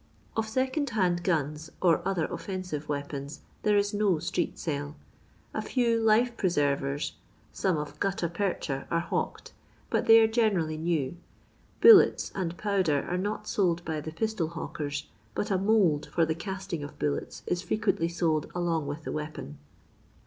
Of 0.35 0.47
iecond 0.47 0.87
kand 0.87 1.21
guns, 1.21 1.69
or 1.79 2.01
other 2.07 2.25
offensive 2.25 2.89
weapons, 2.89 3.41
there 3.61 3.77
is 3.77 3.93
no 3.93 4.17
street 4.17 4.57
sale. 4.57 4.95
A 5.53 5.61
few" 5.61 6.01
life 6.01 6.35
preservers,'* 6.37 7.11
some 7.53 7.77
of 7.77 7.99
gutta 7.99 8.27
percha, 8.27 8.87
are 8.89 8.99
hawked, 8.99 9.51
but 9.91 10.07
they 10.07 10.19
ore 10.19 10.25
generally 10.25 10.75
new. 10.75 11.17
Bullets 11.81 12.31
and 12.33 12.57
powder 12.57 13.05
are 13.07 13.15
not 13.19 13.47
sold 13.47 13.85
by 13.85 14.01
the 14.01 14.11
pistol 14.11 14.47
hawkers, 14.47 15.05
but 15.35 15.51
a 15.51 15.59
mould 15.59 16.07
for 16.07 16.25
the 16.25 16.33
casting 16.33 16.81
of 16.83 16.97
bullets 16.97 17.43
is 17.45 17.61
frequently 17.61 18.07
sold 18.07 18.49
along 18.55 18.87
with 18.87 19.03
the 19.03 19.11
weapon. 19.11 19.59